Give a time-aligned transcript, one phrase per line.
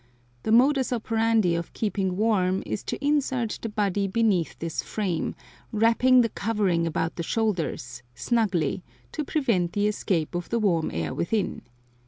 [0.41, 5.35] The modus operandi of keeping warm is to insert the body beneath this frame,
[5.71, 11.13] wrapping the covering about the shoulders, snugly, to prevent the escape of the warm air
[11.13, 11.61] within.